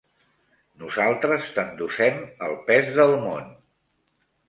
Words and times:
Nosaltres 0.83 1.53
t'endossem 1.59 2.19
el 2.49 2.59
pes 2.73 2.93
del 3.01 3.17
món. 3.29 3.57